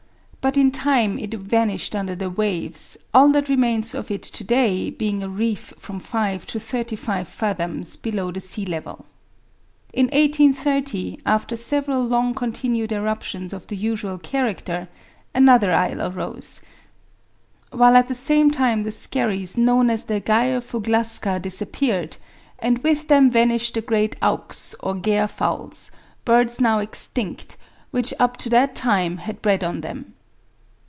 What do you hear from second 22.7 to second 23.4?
with them